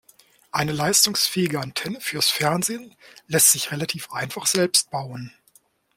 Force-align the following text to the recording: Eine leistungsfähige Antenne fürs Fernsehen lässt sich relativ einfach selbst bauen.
Eine 0.51 0.71
leistungsfähige 0.71 1.59
Antenne 1.59 2.01
fürs 2.01 2.27
Fernsehen 2.31 2.95
lässt 3.27 3.51
sich 3.51 3.71
relativ 3.71 4.11
einfach 4.11 4.47
selbst 4.47 4.89
bauen. 4.89 5.31